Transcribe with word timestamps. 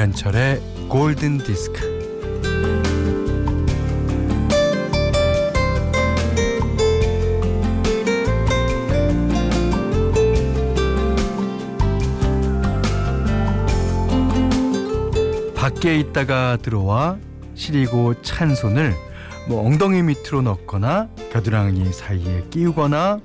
김현철의 0.00 0.62
골든 0.88 1.36
디스크. 1.38 1.78
밖에 15.54 15.98
있다가 15.98 16.56
들어와 16.56 17.18
시리고 17.54 18.22
찬 18.22 18.54
손을 18.54 18.94
뭐 19.48 19.66
엉덩이 19.66 20.02
밑으로 20.02 20.40
넣거나 20.40 21.10
겨드랑이 21.30 21.92
사이에 21.92 22.46
끼우거나 22.48 23.20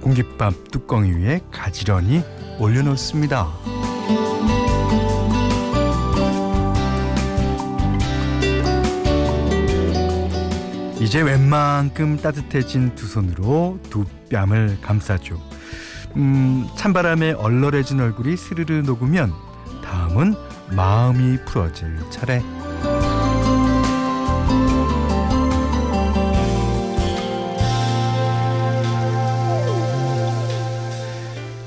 공깃밥 0.00 0.70
뚜껑 0.70 1.04
위에 1.04 1.40
가지런히 1.50 2.22
올려놓습니다. 2.58 3.79
이제 11.00 11.22
웬만큼 11.22 12.18
따뜻해진 12.18 12.94
두 12.94 13.06
손으로 13.06 13.80
두 13.88 14.04
뺨을 14.30 14.78
감싸죠. 14.82 15.40
음, 16.16 16.68
찬바람에 16.76 17.32
얼얼해진 17.32 18.00
얼굴이 18.00 18.36
스르르 18.36 18.82
녹으면 18.84 19.32
다음은 19.82 20.34
마음이 20.76 21.38
풀어질 21.46 21.98
차례. 22.10 22.42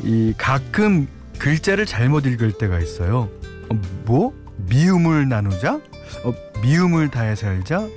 이 0.04 0.34
가끔 0.38 1.08
글자를 1.40 1.88
잘못 1.88 2.28
읽을 2.28 2.52
때가 2.52 2.80
있어요. 2.80 3.30
어, 3.70 3.82
뭐? 4.06 4.34
미움을 4.68 5.28
나누자? 5.28 5.76
어, 6.24 6.34
미움을 6.62 7.10
다해 7.10 7.36
살자? 7.36 7.88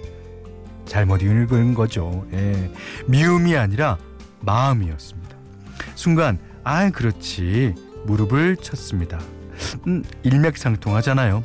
잘못 0.87 1.23
읽은 1.23 1.75
거죠. 1.75 2.27
예. 2.33 2.73
미움이 3.07 3.57
아니라 3.57 3.99
마음이었습니다. 4.41 5.37
순간, 5.95 6.39
아, 6.65 6.91
그렇지. 6.91 7.75
무릎을 8.07 8.57
쳤습니다. 8.57 9.21
음, 9.87 10.05
일맥상통하잖아요. 10.23 11.45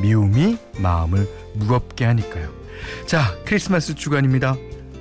미움이 0.00 0.58
마음을 0.78 1.28
무겁게 1.54 2.04
하니까요. 2.04 2.50
자, 3.06 3.34
크리스마스 3.44 3.94
주간입니다. 3.94 4.56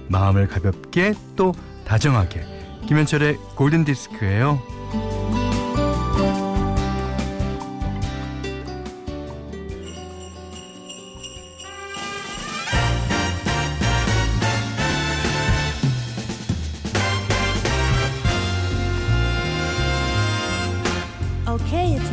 마음을 0.08 0.48
가볍게 0.48 1.14
또 1.36 1.54
다정하게. 1.86 2.44
김현철의 2.88 3.38
골든 3.56 3.86
디스크예요. 3.86 4.75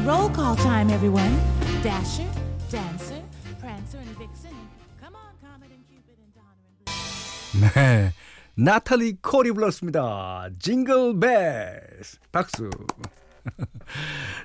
Roll 0.04 0.28
call 0.30 0.56
time, 0.56 0.90
everyone. 0.90 1.32
Dasher, 1.82 2.28
Dancer, 2.70 3.22
Prancer, 3.60 3.98
and 3.98 4.18
Vixen. 4.18 4.54
Come 5.00 5.14
on, 5.14 5.34
Comet 5.40 5.70
and 5.70 5.84
Cupid 5.88 6.18
and 6.18 6.32
Donner 6.34 6.66
and 6.66 7.70
Blue. 7.70 7.70
네. 7.74 8.12
나탈리 8.54 9.16
콜이 9.22 9.52
불렀습니다. 9.52 10.48
징글 10.58 11.18
벨스. 11.18 12.18
박수. 12.30 12.68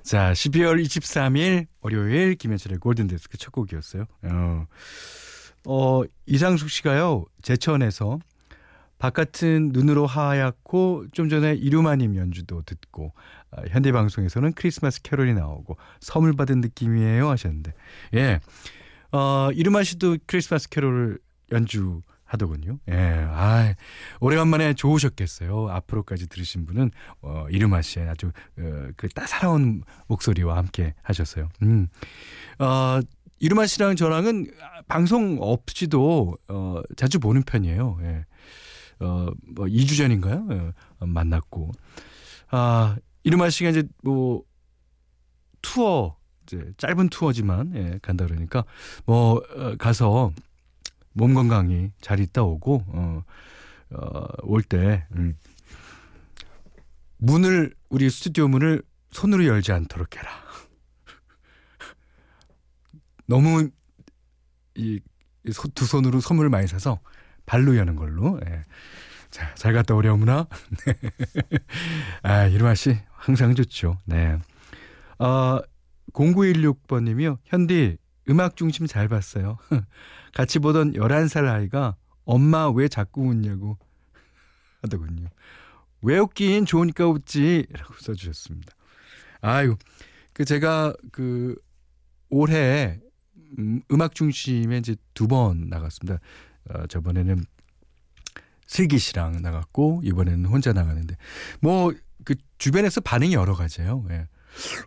자, 0.03 0.31
12월 0.33 0.81
23일 0.83 1.67
월요일 1.81 2.35
김현철의 2.35 2.79
골든데스크 2.79 3.37
첫 3.37 3.51
곡이었어요. 3.51 4.05
어, 4.23 4.65
어, 5.65 6.03
이상숙 6.25 6.69
씨가요, 6.69 7.25
제천에서 7.41 8.19
바깥은 8.99 9.69
눈으로 9.73 10.07
하얗고 10.07 11.05
좀 11.11 11.29
전에 11.29 11.53
이루마님 11.53 12.15
연주도 12.15 12.63
듣고 12.63 13.13
아, 13.15 13.36
현대 13.69 13.91
방송에서는 13.91 14.53
크리스마스 14.53 15.01
캐롤이 15.01 15.33
나오고 15.33 15.77
선물 15.99 16.33
받은 16.33 16.61
느낌이에요 16.61 17.29
하셨는데 17.29 17.73
예, 18.15 18.39
어, 19.11 19.49
이루마 19.53 19.83
씨도 19.83 20.17
크리스마스 20.25 20.69
캐롤을 20.69 21.19
연주 21.51 22.01
하더군요. 22.27 22.77
예, 22.89 23.25
아, 23.29 23.73
오래간만에 24.19 24.73
좋으셨겠어요. 24.73 25.69
앞으로까지 25.69 26.27
들으신 26.27 26.65
분은 26.65 26.91
어, 27.21 27.45
이르마 27.49 27.81
씨의 27.81 28.09
아주 28.09 28.31
어, 28.59 28.89
그 28.97 29.07
따사로운 29.09 29.83
목소리와 30.07 30.57
함께 30.57 30.93
하셨어요. 31.03 31.47
음, 31.61 31.87
어, 32.59 32.99
이르마 33.39 33.65
씨랑 33.65 33.95
저랑은 33.95 34.51
방송 34.87 35.37
없이도 35.39 36.37
어, 36.49 36.81
자주 36.95 37.19
보는 37.19 37.43
편이에요. 37.43 37.97
예. 38.01 38.25
어, 38.99 39.27
뭐 39.55 39.65
2주 39.67 39.97
전인가요? 39.97 40.47
예, 40.51 40.71
만났고. 41.05 41.71
아, 42.49 42.95
이르마 43.27 43.49
씨가 43.49 43.71
이제 43.71 43.83
뭐 44.03 44.43
투어 45.61 46.17
이제 46.43 46.71
짧은 46.77 47.09
투어지만 47.09 47.73
예, 47.75 47.99
간다 48.01 48.25
그러니까 48.25 48.63
뭐 49.05 49.41
어, 49.55 49.75
가서 49.77 50.31
몸 51.13 51.33
건강히 51.33 51.91
잘 52.01 52.19
있다 52.19 52.43
오고 52.43 52.83
어, 52.87 53.23
어, 53.91 54.27
올때 54.43 55.05
음, 55.15 55.37
문을 57.17 57.73
우리 57.89 58.09
스튜디오 58.09 58.47
문을 58.47 58.83
손으로 59.11 59.45
열지 59.45 59.71
않도록 59.71 60.15
해라. 60.15 60.27
너무 63.27 63.69
이 64.75 64.99
두 65.73 65.85
손으로 65.85 66.19
선물을 66.19 66.49
많이 66.49 66.67
사서 66.67 66.99
발로 67.45 67.77
여는 67.77 67.95
걸로. 67.95 68.39
예. 68.45 68.63
자, 69.29 69.53
잘 69.55 69.73
갔다 69.73 69.95
오려무나. 69.95 70.47
네. 70.85 70.93
아, 72.23 72.45
이루마 72.45 72.75
씨 72.75 72.97
항상 73.17 73.55
좋죠. 73.55 73.97
네. 74.05 74.37
어, 75.19 75.59
0916번님이요. 76.13 77.37
현디 77.45 77.97
음악 78.29 78.55
중심 78.55 78.87
잘 78.87 79.07
봤어요. 79.07 79.57
같이 80.33 80.59
보던 80.59 80.93
11살 80.93 81.47
아이가 81.47 81.95
엄마 82.25 82.69
왜 82.69 82.87
자꾸 82.87 83.21
웃냐고 83.27 83.77
하더군요. 84.83 85.27
왜 86.01 86.17
웃긴 86.19 86.65
좋으니까 86.65 87.07
웃지 87.07 87.65
라고 87.71 87.93
써주셨습니다. 87.99 88.73
아유, 89.41 89.75
그 90.33 90.45
제가 90.45 90.93
그 91.11 91.55
올해 92.29 92.99
음, 93.57 93.81
음악 93.91 94.13
중심에 94.13 94.77
이제 94.77 94.95
두 95.13 95.27
번 95.27 95.67
나갔습니다. 95.69 96.19
어, 96.69 96.85
저번에는 96.87 97.43
슬기 98.67 98.99
씨랑 98.99 99.41
나갔고 99.41 100.01
이번에는 100.03 100.45
혼자 100.45 100.73
나가는데 100.73 101.15
뭐 101.61 101.93
그 102.27 102.35
주변에서 102.57 102.99
반응이 102.99 103.33
여러 103.35 103.53
가지예요. 103.55 104.03
예. 104.09 104.27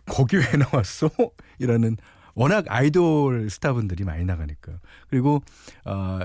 거기 0.05 0.37
왜 0.37 0.43
나왔어? 0.57 1.09
이라는 1.57 1.97
워낙 2.35 2.65
아이돌 2.67 3.49
스타분들이 3.49 4.03
많이 4.03 4.23
나가니까. 4.25 4.73
그리고 5.09 5.41
어 5.85 6.19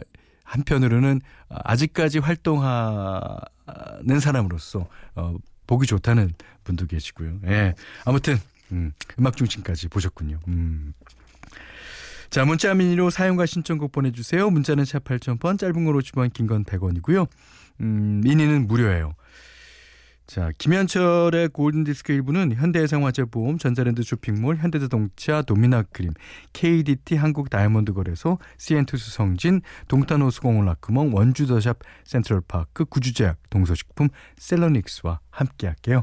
한편으로는 0.44 1.22
아직까지 1.48 2.18
활동하는 2.18 3.40
사람으로서 4.20 4.86
어 5.14 5.34
보기 5.66 5.86
좋다는 5.86 6.34
분도 6.64 6.84
계시고요. 6.86 7.38
예. 7.46 7.72
아무튼 8.04 8.36
음, 8.72 8.92
음악 9.18 9.38
중심까지 9.38 9.88
보셨군요. 9.88 10.38
음. 10.48 10.92
자, 12.28 12.44
문자 12.44 12.74
미니로 12.74 13.08
사용과 13.08 13.46
신청곡 13.46 13.90
보내주세요. 13.92 14.50
문자는 14.50 14.84
샵 14.84 15.02
8000번, 15.04 15.58
짧은 15.58 15.84
걸 15.86 15.94
50원, 15.94 16.30
긴 16.32 16.46
건 16.46 16.64
100원이고요. 16.64 17.26
음, 17.80 18.20
미니는 18.22 18.66
무료예요. 18.66 19.14
자, 20.26 20.50
김현철의 20.58 21.50
골든디스크 21.50 22.12
일부는 22.12 22.52
현대해상화재보험, 22.52 23.58
전자랜드 23.58 24.02
쇼핑몰, 24.02 24.56
현대자동차, 24.56 25.42
도미나크림, 25.42 26.12
KDT 26.52 27.14
한국다이아몬드거래소, 27.14 28.38
CN투수 28.58 29.12
성진, 29.12 29.60
동탄호수공원 29.86 30.66
라크멍, 30.66 31.14
원주더샵 31.14 31.78
센트럴파크, 32.04 32.86
구주제약, 32.86 33.38
동서식품, 33.50 34.08
셀러닉스와 34.36 35.20
함께할게요. 35.30 36.02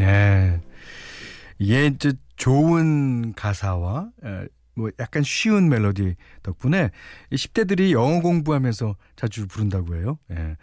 네. 0.00 0.60
이게 1.58 1.92
좋은 2.36 3.34
가사와 3.34 4.08
에, 4.24 4.46
뭐 4.74 4.90
약간 4.98 5.22
쉬운 5.22 5.68
멜로디 5.68 6.16
덕분에 6.42 6.90
이 7.30 7.36
10대들이 7.36 7.90
영어 7.90 8.20
공부하면서 8.20 8.96
자주 9.16 9.46
부른다고 9.46 9.94
해요. 9.94 10.18
예. 10.30 10.56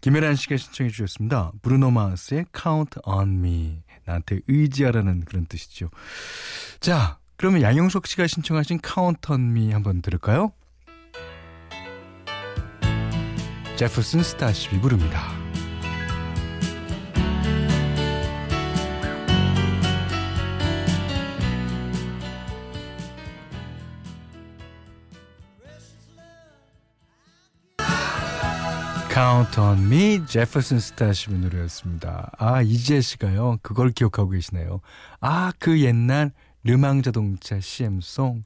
김혜란 0.00 0.36
씨가 0.36 0.56
신청해 0.56 0.90
주셨습니다. 0.90 1.50
브루노 1.62 1.90
마스의 1.90 2.46
Count 2.56 3.00
on 3.04 3.38
Me. 3.38 3.82
나한테 4.04 4.40
의지하라는 4.46 5.24
그런 5.24 5.46
뜻이죠. 5.46 5.90
자, 6.78 7.18
그러면 7.36 7.62
양영석 7.62 8.06
씨가 8.06 8.28
신청하신 8.28 8.78
Count 8.86 9.32
on 9.32 9.50
Me 9.50 9.72
한번 9.72 10.02
들을까요? 10.02 10.52
제퍼슨 13.76 14.22
스타쉽이 14.22 14.80
부릅니다. 14.80 15.37
Count 29.18 29.60
on 29.60 29.78
Me, 29.86 30.24
제퍼슨 30.26 30.78
스타쉽의 30.78 31.40
노래였습니다. 31.40 32.30
아, 32.38 32.62
이지혜 32.62 33.00
씨가요, 33.00 33.58
그걸 33.62 33.90
기억하고 33.90 34.30
계시네요. 34.30 34.80
아, 35.18 35.50
그 35.58 35.80
옛날 35.80 36.30
르망 36.62 37.02
자동차 37.02 37.58
CM송. 37.58 38.44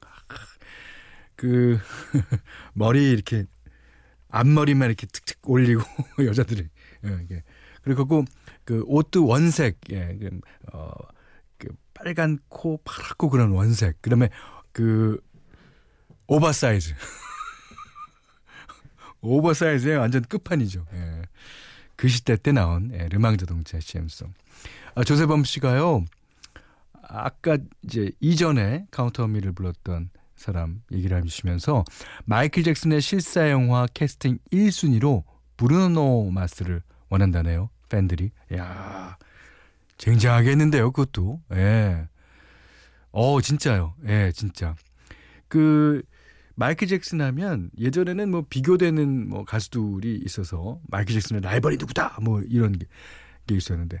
그, 1.35 1.77
머리 2.73 3.11
이렇게, 3.11 3.45
앞머리만 4.29 4.87
이렇게 4.87 5.05
툭툭 5.05 5.47
올리고, 5.47 5.83
여자들이. 6.25 6.67
예. 7.29 7.43
그리고 7.83 8.25
그, 8.65 8.83
옷도 8.87 9.27
원색, 9.27 9.77
예, 9.91 10.17
그, 10.19 10.39
어, 10.75 10.91
그, 11.59 11.67
빨간 11.93 12.39
코, 12.49 12.79
파랗고 12.83 13.29
그런 13.29 13.51
원색. 13.51 13.97
그 14.01 14.09
다음에 14.09 14.29
그, 14.71 15.21
Oversize. 16.25 16.95
Oversize의 19.23 19.97
완전 19.97 20.21
끝판이죠. 20.23 20.85
예. 20.93 21.21
그 21.95 22.07
시대 22.07 22.35
때 22.35 22.51
나온 22.51 22.91
예, 22.93 23.07
르망 23.07 23.37
자동차 23.37 23.79
CM송. 23.79 24.33
아, 24.95 25.03
조세범 25.03 25.43
씨가요. 25.45 26.05
아까 27.01 27.57
이제 27.83 28.11
이전에 28.19 28.85
Count 28.91 29.27
on 29.27 29.33
Me를 29.33 29.51
불렀던 29.53 30.09
사람 30.35 30.81
얘기를 30.91 31.17
해주시면서 31.17 31.83
마이클 32.25 32.63
잭슨의 32.63 33.01
실사 33.01 33.49
영화 33.49 33.87
캐스팅 33.93 34.39
1순위로 34.51 35.23
브루노 35.57 36.31
마스를 36.31 36.81
원한다네요. 37.09 37.69
팬들이. 37.89 38.31
야 38.55 39.17
쟁쟁하겠는데요. 39.97 40.91
그것도. 40.91 41.41
예. 41.53 42.07
어, 43.11 43.39
진짜요. 43.41 43.93
예, 44.07 44.31
진짜. 44.33 44.75
그 45.47 46.01
마이클 46.55 46.87
잭슨 46.87 47.21
하면 47.21 47.71
예전에는 47.77 48.29
뭐 48.29 48.45
비교되는 48.47 49.29
뭐 49.29 49.43
가수들이 49.43 50.21
있어서 50.25 50.79
마이클 50.87 51.13
잭슨의 51.13 51.41
라이벌이 51.41 51.77
누구다 51.77 52.19
뭐 52.21 52.41
이런 52.41 52.73
게, 52.73 52.85
게 53.47 53.55
있었는데 53.55 53.99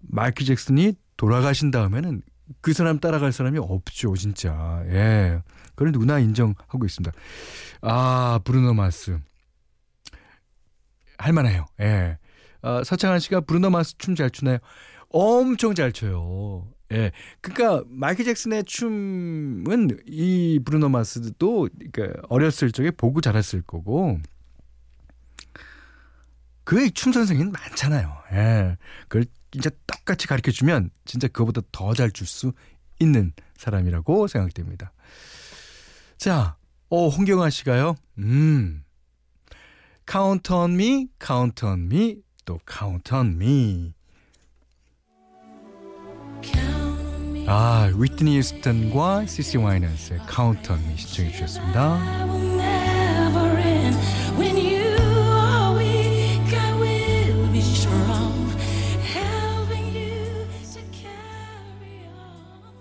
마이클 0.00 0.46
잭슨이 0.46 0.94
돌아가신 1.16 1.70
다음에는 1.70 2.22
그 2.60 2.72
사람 2.72 2.98
따라갈 2.98 3.32
사람이 3.32 3.58
없죠 3.58 4.14
진짜. 4.16 4.82
예. 4.86 5.42
그걸 5.70 5.92
누구나 5.92 6.18
인정하고 6.18 6.84
있습니다. 6.84 7.12
아 7.82 8.40
브루노 8.44 8.74
마스. 8.74 9.18
할만해요. 11.18 11.66
예. 11.80 12.18
아, 12.62 12.82
서창한 12.84 13.20
씨가 13.20 13.42
브루노 13.42 13.70
마스 13.70 13.96
춤 13.98 14.14
잘 14.14 14.30
추나요? 14.30 14.58
엄청 15.10 15.74
잘 15.74 15.92
춰요 15.92 16.66
예. 16.92 17.10
그러니까 17.40 17.84
마이클 17.88 18.24
잭슨의 18.24 18.64
춤은 18.64 19.98
이 20.06 20.60
브루노 20.64 20.88
마스도 20.90 21.68
그러니까 21.92 22.20
어렸을 22.28 22.70
적에 22.70 22.90
보고 22.90 23.20
자랐을 23.20 23.62
거고 23.66 24.18
그춤 26.64 27.12
선생님 27.12 27.50
많잖아요. 27.52 28.16
예. 28.32 28.76
그걸 29.08 29.24
진짜 29.50 29.70
똑같이 29.86 30.26
가르쳐 30.26 30.50
주면 30.50 30.90
진짜 31.04 31.28
그거보다 31.28 31.60
더 31.72 31.92
잘 31.94 32.10
줄 32.12 32.26
수 32.26 32.52
있는 33.00 33.32
사람이라고 33.56 34.28
생각됩니다. 34.28 34.92
자, 36.18 36.56
어 36.88 37.08
홍경아 37.08 37.50
씨가요. 37.50 37.96
음. 38.18 38.84
Count 40.08 40.52
on 40.52 40.72
me, 40.74 41.08
count 41.24 41.64
on 41.66 41.86
me, 41.86 42.22
또 42.44 42.60
count 42.70 43.12
on 43.14 43.34
me. 43.34 43.94
아, 47.54 47.90
위트니 47.94 48.38
휴스턴과 48.38 49.26
시시 49.26 49.58
와이너스의 49.58 50.20
카운트 50.26 50.72
언미 50.72 50.96
신청해 50.96 51.32
주셨습니다. 51.32 52.00
I 52.00 52.24
will 52.26 52.58
never 52.58 53.58
end. 53.60 53.98
When 54.38 54.56
you 54.56 54.96
are 54.96 55.76
weak, 55.76 56.48
I 56.58 56.72
will 56.80 57.52
be 57.52 57.58
strong. 57.60 58.32
Helping 59.04 59.94
you 59.94 60.46
to 60.72 60.80
carry 60.96 62.08
on. 62.08 62.72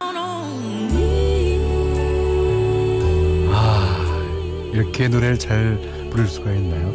Call 0.00 0.16
on 0.16 0.86
me. 0.94 1.60
아, 3.52 4.70
이렇게 4.72 5.08
노래를 5.08 5.38
잘 5.38 5.78
부를 6.10 6.26
수가 6.26 6.50
있나요? 6.54 6.94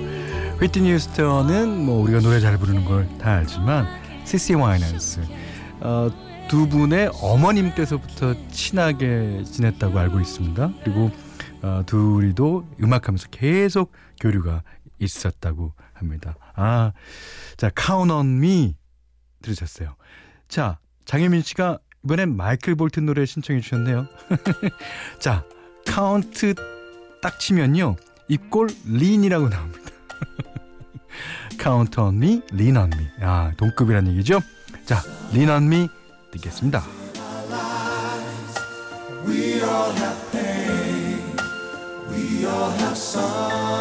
위트니 0.59 0.91
휴스턴은 0.93 1.85
뭐 1.85 2.01
우리가 2.01 2.21
노래 2.21 2.39
잘 2.39 2.57
부르는 2.57 2.85
걸 2.85 3.07
다 3.19 3.33
알지만 3.35 3.85
시시 4.25 4.53
와이너스 4.55 5.19
어, 5.83 6.09
두 6.47 6.67
분의 6.67 7.11
어머님 7.21 7.75
때서부터 7.75 8.35
친하게 8.49 9.43
지냈다고 9.43 9.99
알고 9.99 10.19
있습니다. 10.19 10.73
그리고 10.83 11.11
어, 11.61 11.83
둘이도 11.85 12.67
음악하면서 12.81 13.27
계속 13.29 13.91
교류가 14.19 14.63
있었다고 14.99 15.73
합니다. 15.93 16.35
아, 16.55 16.93
자, 17.57 17.69
Count 17.77 18.11
on 18.11 18.37
Me 18.37 18.75
들으셨어요. 19.41 19.95
자, 20.47 20.79
장혜민 21.05 21.41
씨가 21.41 21.79
이번엔 22.05 22.35
마이클 22.35 22.75
볼튼 22.75 23.05
노래 23.05 23.25
신청해 23.25 23.61
주셨네요. 23.61 24.07
자, 25.19 25.43
카운트 25.85 26.53
딱 27.21 27.39
치면요. 27.39 27.95
입골 28.29 28.67
린이라고 28.85 29.49
나옵니다. 29.49 29.91
Count 31.61 31.99
on 31.99 32.15
me, 32.15 32.41
lean 32.53 32.77
on 32.77 32.91
me. 32.93 33.07
아, 33.21 33.51
동급이란 33.57 34.07
얘기죠. 34.07 34.39
자, 34.93 35.01
me 35.63 35.89
듣겠습니다. 36.29 36.83
Have 42.93 42.97
sorrow. 42.97 43.72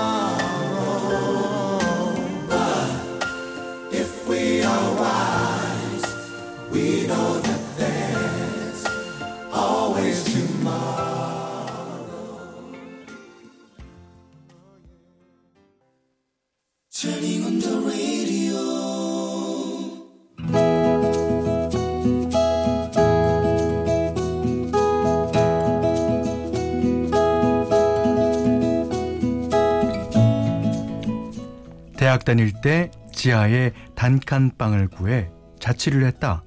대학 32.23 32.25
다닐 32.25 32.53
때 32.53 32.91
지하에 33.13 33.73
단칸방을 33.95 34.89
구해 34.89 35.31
자취를 35.61 36.05
했다. 36.07 36.45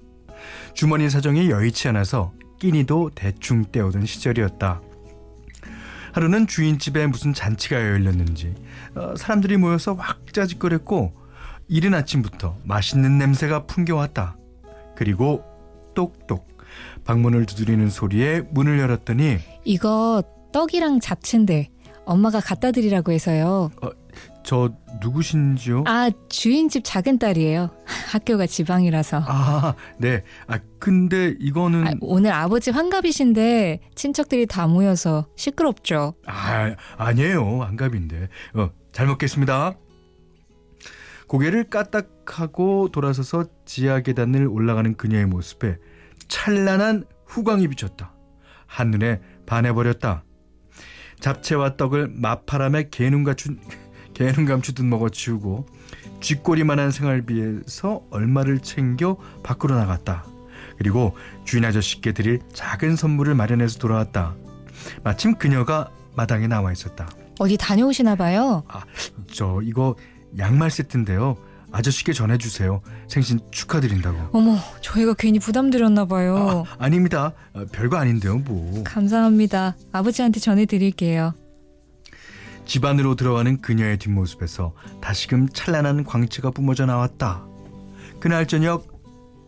주머니 0.74 1.10
사정이 1.10 1.50
여의치 1.50 1.88
않아서 1.89 2.34
끼니도 2.60 3.12
대충 3.15 3.65
때우던 3.65 4.05
시절이었다. 4.05 4.82
하루는 6.13 6.48
주인집에 6.48 7.08
무슨 7.08 7.34
잔치가 7.34 7.77
열렸는지 7.77 8.55
어, 8.96 9.15
사람들이 9.17 9.58
모여서 9.58 9.94
왁자지껄했고 9.94 11.13
이른 11.67 11.94
아침부터 11.94 12.58
맛있는 12.63 13.17
냄새가 13.17 13.65
풍겨왔다. 13.65 14.38
그리고 14.96 15.44
똑똑 15.94 16.48
방문을 17.03 17.46
두드리는 17.46 17.89
소리에 17.89 18.41
문을 18.51 18.79
열었더니 18.79 19.38
이거 19.65 20.24
떡이랑 20.53 21.01
잡채인데 21.01 21.70
엄마가 22.05 22.39
갖다 22.39 22.72
드리라고 22.72 23.12
해서요. 23.12 23.72
저 24.43 24.72
누구신지요? 25.01 25.84
아, 25.88 26.12
주인집 26.29 26.84
작은 26.86 27.17
딸이에요. 27.19 27.72
학교가 28.12 28.45
지방이라서. 28.45 29.24
아, 29.25 29.74
네. 29.98 30.24
아, 30.48 30.60
근데 30.79 31.36
이거는 31.39 31.88
아, 31.88 31.91
오늘 32.01 32.31
아버지 32.31 32.69
환갑이신데 32.72 33.81
친척들이 33.95 34.45
다 34.45 34.67
모여서 34.67 35.27
시끄럽죠. 35.36 36.13
아, 36.27 36.75
아니에요. 36.98 37.63
안갑인데. 37.63 38.29
어, 38.53 38.69
잘 38.91 39.07
먹겠습니다. 39.07 39.75
고개를 41.27 41.65
까딱하고 41.65 42.89
돌아서서 42.91 43.45
지하 43.65 44.00
계단을 44.01 44.48
올라가는 44.48 44.95
그녀의 44.95 45.25
모습에 45.25 45.77
찬란한 46.27 47.03
후광이 47.25 47.67
비쳤다. 47.67 48.13
한눈에 48.67 49.22
반해버렸다. 49.48 50.24
잡채와 51.19 51.77
떡을 51.77 52.10
마파람에 52.13 52.89
개눈 52.91 53.24
같은 53.24 53.60
개는 54.15 54.45
감추듯 54.45 54.84
먹어치우고 54.86 55.67
쥐꼬리만한 56.22 56.89
생활비에서 56.89 58.01
얼마를 58.10 58.60
챙겨 58.60 59.17
밖으로 59.43 59.75
나갔다. 59.75 60.25
그리고 60.77 61.15
주인 61.43 61.63
아저씨께 61.63 62.13
드릴 62.13 62.39
작은 62.53 62.95
선물을 62.95 63.36
마련해서 63.36 63.77
돌아왔다. 63.77 64.36
마침 65.03 65.36
그녀가 65.36 65.89
마당에 66.15 66.48
나와 66.48 66.72
있었다. 66.72 67.07
어디 67.39 67.57
다녀오시나 67.57 68.15
봐요. 68.15 68.63
아, 68.67 68.84
저 69.31 69.60
이거 69.62 69.95
양말 70.38 70.72
세트인데요. 70.72 71.38
아저씨께 71.72 72.13
전해주세요. 72.13 72.81
생신 73.10 73.39
축하드린다고. 73.51 74.29
어머, 74.31 74.57
저희가 74.79 75.13
괜히 75.15 75.39
부담드렸나 75.39 76.05
봐요. 76.05 76.63
아, 76.69 76.75
아닙니다. 76.86 77.34
아, 77.53 77.65
별거 77.69 77.98
아닌데요, 77.98 78.38
뭐. 78.38 78.84
감사합니다. 78.86 79.75
아버지한테 79.91 80.39
전해드릴게요. 80.39 81.34
집 82.65 82.84
안으로 82.86 83.15
들어가는 83.15 83.62
그녀의 83.62 83.98
뒷모습에서 84.00 84.74
다시금 85.01 85.50
찬란한 85.50 86.03
광채가 86.03 86.51
뿜어져 86.51 86.86
나왔다. 86.86 87.45
그날 88.19 88.48
저녁 88.48 88.88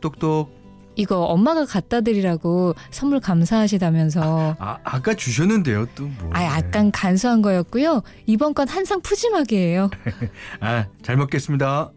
똑똑 0.01 0.55
이거 0.95 1.23
엄마가 1.25 1.65
갖다 1.65 2.01
드리라고 2.01 2.73
선물 2.89 3.19
감사하시다면서. 3.19 4.55
아 4.59 4.77
아 4.83 5.01
까 5.01 5.13
주셨는데요 5.13 5.85
또 5.95 6.07
뭐. 6.07 6.31
아, 6.33 6.43
약간 6.43 6.91
간소한 6.91 7.41
거였고요. 7.43 8.01
이번 8.25 8.53
건 8.55 8.67
한상 8.67 9.01
푸짐하게예요. 9.01 9.89
아잘 10.59 11.17
먹겠습니다. 11.17 11.91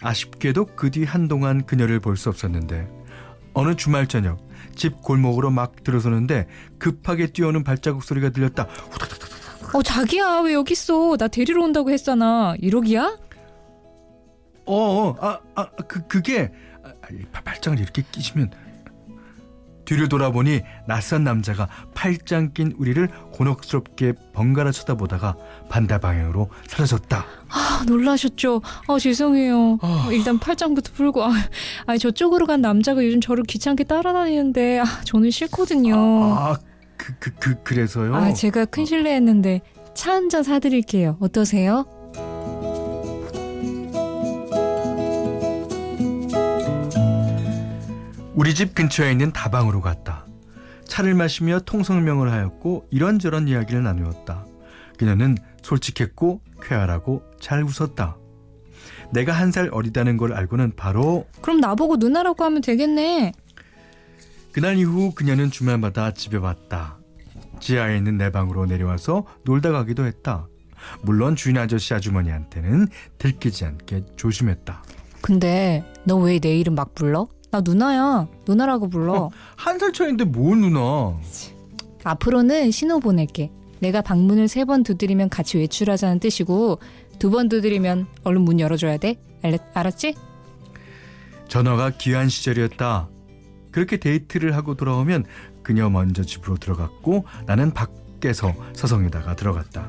아쉽게도 0.00 0.66
그 0.76 0.90
뒤 0.90 1.04
한동안 1.04 1.64
그녀를 1.66 1.98
볼 2.00 2.16
수 2.16 2.28
없었는데 2.28 2.88
어느 3.54 3.74
주말 3.74 4.06
저녁 4.06 4.46
집 4.76 5.00
골목으로 5.02 5.50
막 5.50 5.82
들어서는데 5.82 6.46
급하게 6.78 7.28
뛰어오는 7.28 7.64
발자국 7.64 8.04
소리가 8.04 8.30
들렸다. 8.30 8.66
어, 9.72 9.82
자기야, 9.82 10.40
왜 10.44 10.54
여기 10.54 10.72
있어? 10.72 11.16
나 11.16 11.28
데리러 11.28 11.62
온다고 11.62 11.90
했잖아. 11.90 12.54
1억이야? 12.62 13.18
어, 14.66 14.74
어, 14.74 15.16
아, 15.20 15.38
아, 15.54 15.66
그, 15.86 16.06
그게, 16.06 16.50
아, 16.82 16.90
이 17.12 17.22
발- 17.32 17.44
발장을 17.44 17.78
이렇게 17.78 18.02
끼시면. 18.10 18.50
뒤를 19.84 20.08
돌아보니 20.08 20.62
낯선 20.88 21.22
남자가 21.22 21.68
팔짱 21.94 22.50
낀 22.54 22.74
우리를 22.76 23.06
곤혹스럽게 23.32 24.14
번갈아 24.32 24.72
쳐다보다가 24.72 25.36
반대 25.68 25.96
방향으로 26.00 26.48
사라졌다. 26.66 27.24
아, 27.50 27.84
놀라셨죠? 27.86 28.62
아, 28.88 28.98
죄송해요. 28.98 29.78
아. 29.80 30.06
어, 30.08 30.12
일단 30.12 30.40
팔짱부터 30.40 30.90
풀고. 30.92 31.22
아, 31.22 31.30
아니, 31.86 32.00
저쪽으로 32.00 32.46
간 32.46 32.60
남자가 32.62 33.04
요즘 33.04 33.20
저를 33.20 33.44
귀찮게 33.44 33.84
따라다니는데, 33.84 34.80
아, 34.80 34.84
저는 35.04 35.30
싫거든요. 35.30 35.94
아, 35.96 36.56
그, 36.96 37.14
그, 37.18 37.30
그, 37.38 37.62
그래서요? 37.62 38.14
아, 38.14 38.32
제가 38.32 38.64
큰 38.66 38.84
실례했는데, 38.84 39.60
차 39.94 40.12
한 40.12 40.28
잔 40.28 40.42
사드릴게요. 40.42 41.16
어떠세요? 41.20 41.84
우리 48.34 48.54
집 48.54 48.74
근처에 48.74 49.10
있는 49.12 49.32
다방으로 49.32 49.80
갔다. 49.80 50.24
차를 50.86 51.14
마시며 51.14 51.60
통성명을 51.60 52.30
하였고 52.30 52.86
이런저런 52.90 53.48
이야기를 53.48 53.82
나누었다. 53.82 54.46
그녀는 54.98 55.36
솔직했고 55.62 56.40
쾌활하고 56.62 57.22
잘 57.40 57.62
웃었다. 57.64 58.16
내가 59.12 59.32
한 59.32 59.52
살 59.52 59.68
어리다는 59.72 60.16
걸 60.16 60.32
알고는 60.32 60.72
바로 60.76 61.26
그럼 61.40 61.60
나보고 61.60 61.96
누나라고 61.96 62.44
하면 62.44 62.60
되겠네. 62.60 63.32
그날 64.56 64.78
이후 64.78 65.12
그녀는 65.14 65.50
주말마다 65.50 66.12
집에 66.14 66.38
왔다. 66.38 66.96
지하에 67.60 67.98
있는 67.98 68.16
내 68.16 68.32
방으로 68.32 68.64
내려와서 68.64 69.26
놀다 69.44 69.70
가기도 69.70 70.06
했다. 70.06 70.48
물론 71.02 71.36
주인 71.36 71.58
아저씨 71.58 71.92
아주머니한테는 71.92 72.88
들키지 73.18 73.66
않게 73.66 74.04
조심했다. 74.16 74.82
근데 75.20 75.84
너 76.04 76.16
왜 76.24 76.38
내 76.40 76.56
이름 76.58 76.74
막 76.74 76.94
불러? 76.94 77.28
나 77.50 77.60
누나야. 77.60 78.28
누나라고 78.48 78.88
불러. 78.88 79.12
어. 79.24 79.30
한살 79.56 79.92
차인데 79.92 80.24
뭘 80.24 80.56
누나? 80.58 81.14
앞으로는 82.04 82.70
신호 82.70 82.98
보낼게. 82.98 83.50
내가 83.80 84.00
방문을 84.00 84.48
세 84.48 84.64
번 84.64 84.82
두드리면 84.82 85.28
같이 85.28 85.58
외출하자는 85.58 86.18
뜻이고 86.20 86.78
두 87.18 87.28
번 87.30 87.50
두드리면 87.50 88.06
얼른 88.24 88.40
문 88.40 88.58
열어줘야 88.58 88.96
돼. 88.96 89.16
알았지 89.74 90.14
전화가 91.48 91.90
귀한 91.98 92.30
시절이었다. 92.30 93.10
그렇게 93.76 93.98
데이트를 93.98 94.56
하고 94.56 94.74
돌아오면 94.74 95.26
그녀 95.62 95.90
먼저 95.90 96.22
집으로 96.24 96.56
들어갔고 96.56 97.26
나는 97.44 97.74
밖에서 97.74 98.54
서성이다가 98.72 99.36
들어갔다. 99.36 99.86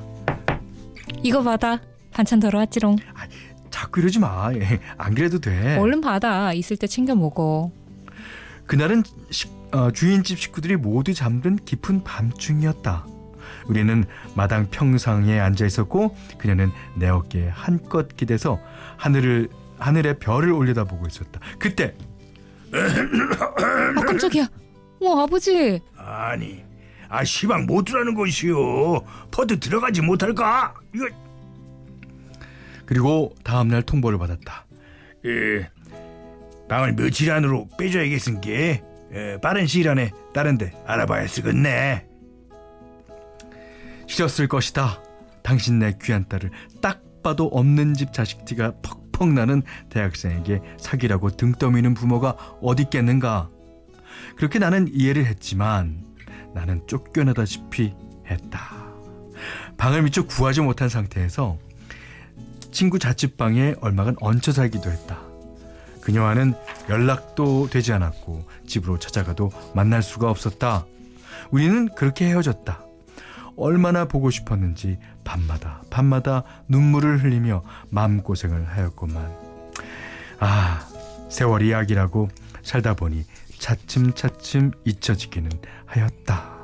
이거 1.24 1.42
받아. 1.42 1.80
반찬 2.12 2.42
덜어왔지롱. 2.42 2.98
자꾸 3.72 4.02
이러지 4.02 4.20
마. 4.20 4.52
예, 4.56 4.82
안 4.98 5.16
그래도 5.16 5.40
돼. 5.40 5.78
얼른 5.78 6.02
받아. 6.02 6.52
있을 6.52 6.76
때 6.76 6.86
챙겨 6.86 7.16
먹어. 7.16 7.72
그날은 8.66 9.04
식- 9.30 9.54
어, 9.72 9.90
주인집 9.92 10.38
식구들이 10.38 10.76
모두 10.76 11.14
잠든 11.14 11.56
깊은 11.56 12.04
밤중이었다. 12.04 13.06
우리는 13.68 14.04
마당 14.36 14.68
평상에 14.70 15.40
앉아 15.40 15.66
있었고 15.66 16.14
그녀는 16.38 16.72
내 16.98 17.08
어깨에 17.08 17.48
한껏 17.48 18.18
기대서 18.18 18.60
하늘을 18.98 19.48
하늘에 19.80 20.18
별을 20.18 20.52
올려다보고 20.52 21.08
있었다. 21.08 21.40
그때 21.58 21.96
아 22.74 24.02
깜짝이야. 24.02 24.48
어 25.02 25.20
아버지. 25.22 25.80
아니, 25.96 26.64
아 27.10 27.24
시방 27.24 27.66
못 27.66 27.86
들어가는 27.86 28.16
것이요. 28.16 29.02
퍼드 29.32 29.60
들어가지 29.60 30.02
못할까? 30.02 30.74
이거 30.94 31.08
그리고 32.86 33.34
다음 33.44 33.68
날 33.68 33.84
통보를 33.84 34.18
받았다. 34.18 34.66
예, 35.26 35.70
방을 36.70 36.96
며칠 36.96 37.32
안으로 37.32 37.68
빼줘야겠은 37.78 38.42
게 38.42 38.84
예, 39.14 39.38
빠른 39.42 39.68
시일 39.68 39.90
안에 39.90 40.12
다른데 40.34 40.84
알아봐야 40.86 41.28
쓰겠네. 41.28 42.06
싫었을 44.08 44.48
것이다. 44.48 45.02
당신 45.44 45.80
내 45.80 45.94
귀한 46.02 46.28
딸을 46.28 46.52
딱 46.82 47.02
봐도 47.24 47.46
없는 47.48 47.94
집 47.94 48.14
자식 48.14 48.46
티가 48.46 48.74
퍽 48.82 49.07
퍽 49.18 49.34
나는 49.34 49.64
대학생에게 49.90 50.62
사기라고 50.78 51.32
등 51.32 51.52
떠미는 51.54 51.96
부모가 51.96 52.36
어디 52.62 52.84
있겠는가. 52.84 53.50
그렇게 54.36 54.60
나는 54.60 54.88
이해를 54.94 55.26
했지만 55.26 56.06
나는 56.54 56.86
쫓겨나다시피 56.86 57.96
했다. 58.28 58.88
방을 59.78 60.04
미처 60.04 60.26
구하지 60.26 60.62
못한 60.62 60.88
상태에서 60.88 61.58
친구 62.72 63.00
자취방에 63.00 63.76
얼마간 63.82 64.16
얹혀 64.20 64.52
살기도 64.52 64.92
했다. 64.92 65.20
그녀와는 66.02 66.54
연락도 66.88 67.70
되지 67.72 67.94
않았고 67.94 68.46
집으로 68.68 69.00
찾아가도 69.00 69.52
만날 69.74 70.04
수가 70.04 70.30
없었다. 70.30 70.86
우리는 71.50 71.90
그렇게 71.96 72.28
헤어졌다. 72.28 72.87
얼마나 73.58 74.06
보고 74.06 74.30
싶었는지 74.30 74.98
밤마다 75.24 75.82
밤마다 75.90 76.44
눈물을 76.68 77.24
흘리며 77.24 77.64
마음고생을 77.90 78.66
하였구만. 78.68 79.32
아, 80.40 80.88
세월이 81.30 81.72
약이라고 81.72 82.30
살다 82.62 82.94
보니 82.94 83.26
차츰차츰 83.60 84.72
잊혀지기는 84.86 85.52
하였다. 85.86 86.57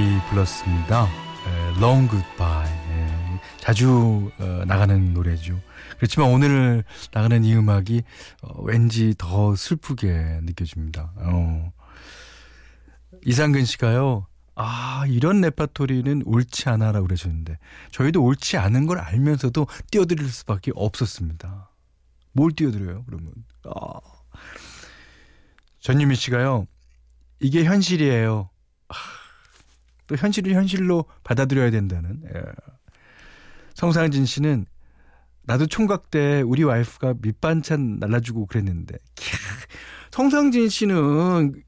카멜이 0.00 0.20
불렀습니다. 0.30 1.04
에, 1.04 1.78
Long 1.78 2.08
Goodbye. 2.08 2.72
에, 2.72 3.40
자주 3.58 4.30
어, 4.38 4.64
나가는 4.66 5.12
노래죠. 5.12 5.60
그렇지만 5.96 6.30
오늘 6.30 6.84
나가는 7.12 7.44
이 7.44 7.54
음악이 7.54 8.02
어, 8.42 8.62
왠지 8.62 9.14
더 9.18 9.54
슬프게 9.54 10.40
느껴집니다. 10.42 11.12
어. 11.16 11.72
이상근 13.26 13.66
씨가요. 13.66 14.26
아, 14.54 15.04
이런 15.06 15.42
레파토리는 15.42 16.22
옳지 16.24 16.68
않아라고 16.70 17.06
그러셨는데 17.06 17.58
저희도 17.92 18.22
옳지 18.22 18.56
않은 18.56 18.86
걸 18.86 18.98
알면서도 18.98 19.66
띄워드릴 19.90 20.28
수밖에 20.28 20.72
없었습니다. 20.74 21.70
뭘 22.32 22.52
띄워드려요, 22.52 23.04
그러면? 23.04 23.32
아. 23.64 24.00
전유미 25.80 26.16
씨가요. 26.16 26.66
이게 27.40 27.64
현실이에요. 27.64 28.48
또 30.10 30.16
현실을 30.16 30.54
현실로 30.54 31.04
받아들여야 31.22 31.70
된다는. 31.70 32.20
예. 32.34 32.42
성상진 33.74 34.26
씨는 34.26 34.66
나도 35.42 35.66
총각 35.66 36.10
때 36.10 36.42
우리 36.42 36.64
와이프가 36.64 37.14
밑반찬 37.22 37.98
날라주고 38.00 38.46
그랬는데 38.46 38.96
캬, 39.14 39.38
성상진 40.10 40.68
씨는 40.68 41.62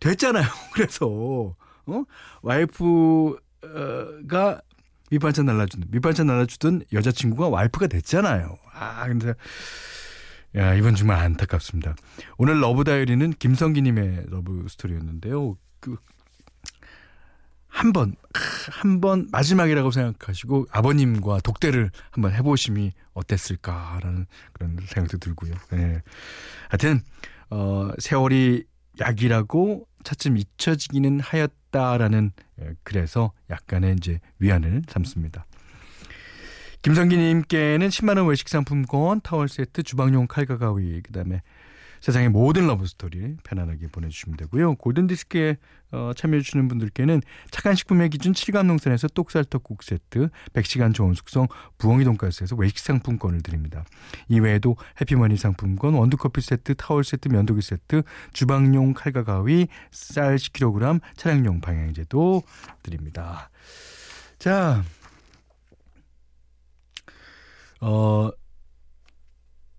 됐잖아요. 0.00 0.44
그래서 0.74 1.56
어? 1.86 2.04
와이프가 2.42 4.60
밑반찬 5.10 5.46
날라주는 5.46 5.88
밑반찬 5.90 6.26
날라주던 6.26 6.82
여자친구가 6.92 7.48
와이프가 7.48 7.86
됐잖아요. 7.86 8.58
아 8.74 9.08
근데 9.08 9.32
야 10.54 10.74
이번 10.74 10.94
정말 10.94 11.20
안타깝습니다. 11.20 11.96
오늘 12.36 12.60
Love 12.60 12.84
Diary는 12.84 13.30
김성기님의 13.30 14.26
love 14.28 14.66
story였는데요. 14.68 15.56
그 15.80 15.96
한 17.76 17.92
번, 17.92 18.16
한 18.70 19.00
번 19.02 19.28
마지막이라고 19.30 19.90
생각하시고 19.90 20.68
아버님과 20.70 21.40
독대를 21.40 21.90
한번 22.10 22.32
해보심이 22.32 22.92
어땠을까라는 23.12 24.26
그런 24.54 24.78
생각도 24.86 25.18
들고요. 25.18 25.52
네. 25.72 26.00
하여튼, 26.70 27.02
어, 27.50 27.90
세월이 27.98 28.64
약이라고 28.98 29.86
차츰 30.04 30.38
잊혀지기는 30.38 31.20
하였다라는 31.20 32.30
예, 32.62 32.70
그래서 32.82 33.32
약간의 33.50 33.96
이제 33.98 34.20
위안을 34.38 34.82
삼습니다. 34.88 35.44
김성기님께는 36.80 37.88
10만원 37.88 38.28
외식 38.28 38.48
상품권, 38.48 39.20
타월 39.20 39.48
세트, 39.48 39.82
주방용 39.82 40.28
칼과 40.28 40.56
가위, 40.56 41.02
그 41.02 41.12
다음에 41.12 41.42
세상의 42.06 42.28
모든 42.28 42.68
love 42.68 42.86
story 42.86 43.36
편안하게 43.42 43.88
보내주시면 43.88 44.36
되고요. 44.36 44.76
골든 44.76 45.08
디스크에 45.08 45.56
어, 45.90 46.12
참여해주시는 46.14 46.68
분들께는 46.68 47.20
착한 47.50 47.74
식품의 47.74 48.10
기준 48.10 48.32
칠갑농산에서 48.32 49.08
똑살떡국 49.08 49.82
세트, 49.82 50.28
100시간 50.52 50.94
좋은 50.94 51.14
숙성 51.14 51.48
부엉이 51.78 52.04
돈가스에서 52.04 52.54
외식 52.54 52.78
상품권을 52.78 53.42
드립니다. 53.42 53.84
이외에도 54.28 54.76
해피머니 55.00 55.36
상품권, 55.36 55.94
원두커피 55.94 56.42
세트, 56.42 56.76
타월 56.76 57.02
세트, 57.02 57.26
면도기 57.26 57.60
세트, 57.60 58.04
주방용 58.32 58.94
칼과 58.94 59.24
가위, 59.24 59.66
쌀 59.90 60.36
10kg, 60.36 61.00
차량용 61.16 61.60
방향제도 61.60 62.40
드립니다. 62.84 63.50
자, 64.38 64.84
어, 67.80 68.30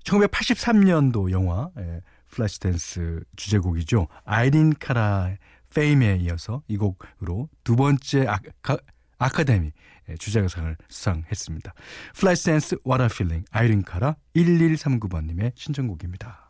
1983년도 0.03 1.31
영화 1.31 1.69
예, 1.77 2.01
Flashdance 2.29 3.23
주제곡이죠. 3.35 4.07
아이린 4.25 4.73
카라 4.79 5.35
Fame에 5.73 6.17
이어서 6.17 6.63
이 6.67 6.77
곡으로 6.77 7.49
두 7.63 7.75
번째 7.75 8.27
아카, 8.27 8.77
아카데미 9.17 9.71
예, 10.09 10.15
주제가상을 10.15 10.77
수상했습니다. 10.87 11.73
Flashdance 12.15 12.77
What 12.85 13.01
a 13.03 13.09
Feeling 13.11 13.45
아이린 13.51 13.83
카라 13.83 14.15
1139번님의 14.35 15.51
신청곡입니다. 15.55 16.46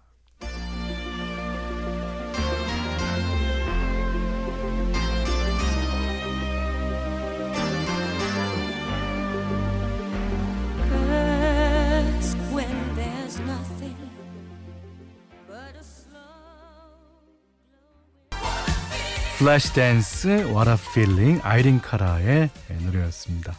Flashdance 19.38 20.28
What 20.50 20.68
a 20.68 20.76
Feeling 20.80 21.42
아이린 21.44 21.80
카라의 21.80 22.50
예, 22.72 22.74
노래였습니다. 22.74 23.56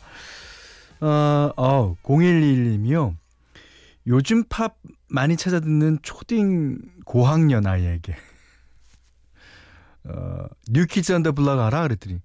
어, 1.01 1.53
어 1.57 1.97
0121님이요. 2.03 3.15
요즘 4.09 4.43
팝 4.49 4.77
많이 5.09 5.37
찾아 5.37 5.61
듣는 5.61 6.01
초딩 6.03 6.81
고학년 7.05 7.69
아이에게 7.69 8.17
어, 10.03 10.47
New 10.69 10.88
Kids 10.88 11.13
on 11.13 11.20
the 11.20 11.31
Block 11.31 11.61
알아? 11.61 11.83
그랬더니 11.83 12.19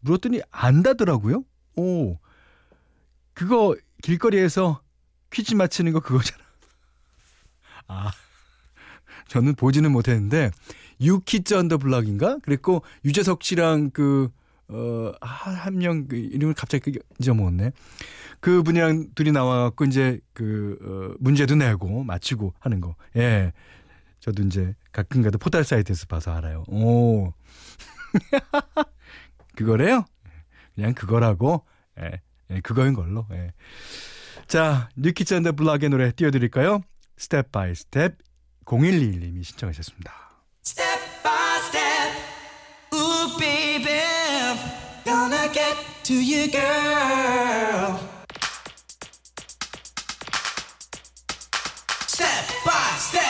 물었더니 0.00 0.40
안다더라고요. 0.50 1.44
오 1.76 2.16
그거 3.34 3.76
길거리에서 4.02 4.80
퀴즈 5.30 5.54
맞히는 5.54 5.92
거 5.92 6.00
그거잖아. 6.00 6.42
아 7.86 8.10
저는 9.28 9.56
보지는 9.56 9.92
못했는데 9.92 10.52
유키즈 11.00 11.54
언더 11.54 11.78
블락인가? 11.78 12.38
그랬고 12.42 12.82
유재석 13.04 13.42
씨랑 13.42 13.90
그 13.90 14.30
어, 14.68 15.12
한 15.20 15.78
명, 15.78 16.08
그 16.08 16.16
이름을 16.16 16.54
갑자기 16.54 16.92
그 16.92 16.98
잊어먹었네. 17.20 17.72
그 18.40 18.62
분이랑 18.62 19.08
둘이 19.14 19.32
나와갖고 19.32 19.84
이제 19.84 20.20
그, 20.32 20.76
어, 20.82 21.16
문제도 21.20 21.54
내고 21.54 22.02
맞히고 22.04 22.54
하는 22.58 22.80
거. 22.80 22.96
예. 23.16 23.52
저도 24.20 24.42
이제 24.42 24.74
가끔 24.92 25.22
가다 25.22 25.38
포털 25.38 25.62
사이트에서 25.62 26.06
봐서 26.06 26.32
알아요. 26.32 26.64
오. 26.68 27.32
그거래요? 29.56 30.04
그냥 30.74 30.94
그거라고. 30.94 31.64
예. 32.00 32.20
예, 32.50 32.60
그거인 32.60 32.92
걸로. 32.92 33.26
예. 33.32 33.52
자, 34.46 34.88
뉴키즈 34.96 35.34
언더 35.34 35.52
블락의 35.52 35.90
노래 35.90 36.12
띄워드릴까요? 36.12 36.80
스텝 37.16 37.52
바이 37.52 37.74
스텝 37.74 38.16
0121님이 38.64 39.42
신청하셨습니다. 39.42 40.25
Gonna 45.46 45.54
get 45.54 45.76
to 46.04 46.14
you, 46.14 46.50
girl. 46.50 48.00
Step 52.06 52.46
by 52.64 52.96
step. 52.98 53.22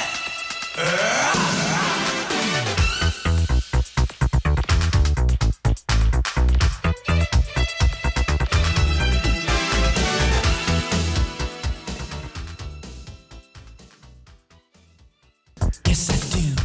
I. 0.78 1.32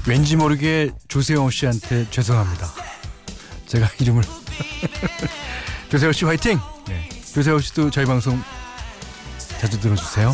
왠지 0.07 0.35
모르게 0.35 0.91
조세호 1.07 1.49
씨한테 1.51 2.09
죄송합니다. 2.09 2.67
제가 3.67 3.87
이름을 4.01 4.23
조세호 5.89 6.11
씨 6.11 6.25
화이팅. 6.25 6.59
네. 6.87 7.09
조세호 7.33 7.59
씨도 7.59 7.89
저희 7.89 8.05
방송 8.05 8.39
자주 9.59 9.79
들어주세요. 9.79 10.33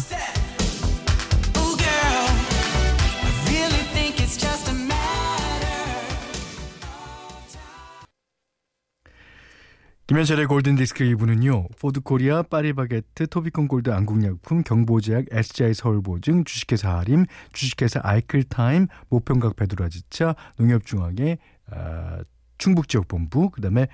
김현철의 10.07 10.45
골든디스크 10.45 11.03
2부는요. 11.03 11.67
포드코리아, 11.79 12.41
파리바게트, 12.41 13.27
토비콘 13.27 13.67
골드 13.67 13.91
안국약품, 13.91 14.63
경보제약, 14.63 15.25
SGI 15.29 15.73
서울보증, 15.73 16.45
주식회사 16.45 16.99
하림, 16.99 17.25
주식회사 17.51 17.99
아이클타임, 18.01 18.87
모평각 19.09 19.57
베드라지차, 19.57 20.35
농협중앙회, 20.57 21.37
아, 21.71 22.19
충북지역본부, 22.57 23.49
그 23.49 23.59
다음에 23.59 23.87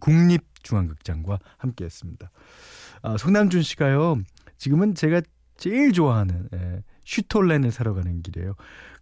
국립중앙극장과 0.00 1.38
함께했습니다. 1.58 2.30
아, 3.02 3.16
성남준 3.16 3.62
씨가요. 3.62 4.20
지금은 4.58 4.94
제가 4.94 5.22
제일 5.56 5.92
좋아하는 5.92 6.48
예, 6.54 6.82
슈톨렌을 7.04 7.70
사러 7.70 7.94
가는 7.94 8.22
길이에요. 8.22 8.54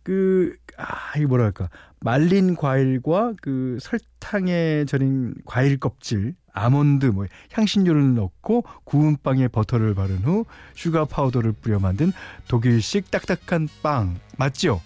그, 0.02 0.56
아, 0.76 1.18
이거 1.18 1.28
뭐랄까. 1.28 1.68
말린 2.00 2.56
과일과 2.56 3.34
그 3.42 3.78
설탕에 3.80 4.84
절인 4.86 5.34
과일 5.44 5.78
껍질, 5.78 6.34
아몬드, 6.52 7.06
뭐, 7.06 7.26
향신료를 7.52 8.14
넣고 8.14 8.64
구운 8.84 9.16
빵에 9.22 9.48
버터를 9.48 9.94
바른 9.94 10.18
후 10.18 10.46
슈가 10.74 11.04
파우더를 11.04 11.52
뿌려 11.52 11.78
만든 11.78 12.12
독일식 12.48 13.10
딱딱한 13.10 13.68
빵. 13.82 14.18
맞죠? 14.36 14.80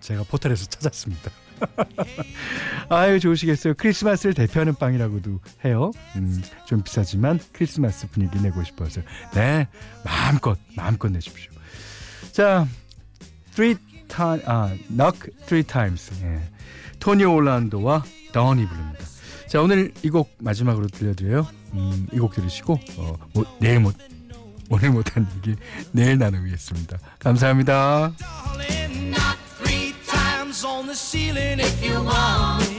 제가 0.00 0.24
포털에서 0.24 0.66
찾았습니다. 0.66 1.30
아유, 2.88 3.20
좋으시겠어요. 3.20 3.74
크리스마스를 3.76 4.34
대표하는 4.34 4.74
빵이라고도 4.74 5.40
해요. 5.64 5.90
음, 6.16 6.42
좀 6.66 6.82
비싸지만 6.82 7.38
크리스마스 7.52 8.08
분위기 8.08 8.40
내고 8.40 8.62
싶어서. 8.64 9.00
네, 9.34 9.68
마음껏, 10.04 10.58
마음껏 10.76 11.08
내십시오. 11.10 11.50
자, 12.32 12.66
three 13.54 13.76
time, 14.08 14.42
아, 14.46 14.74
knock 14.88 15.30
three 15.46 15.62
times. 15.62 16.10
예. 16.22 16.40
토니 16.98 17.24
올란도와 17.24 18.04
던이 18.32 18.66
부릅니다. 18.68 19.04
자, 19.48 19.60
오늘 19.60 19.92
이 20.02 20.08
곡 20.10 20.30
마지막으로 20.38 20.86
들려드려요. 20.88 21.46
음, 21.74 22.06
이 22.12 22.18
곡 22.18 22.32
들으시고, 22.34 22.78
어, 22.98 23.14
뭐, 23.34 23.44
내일 23.60 23.80
못, 23.80 23.94
오늘 24.70 24.90
못한 24.90 25.26
얘기 25.36 25.56
내일 25.92 26.18
나누겠습니다. 26.18 26.98
감사합니다. 27.18 28.12
on 30.64 30.86
the 30.86 30.94
ceiling 30.94 31.58
if 31.60 31.84
you 31.84 31.94
want. 32.02 32.71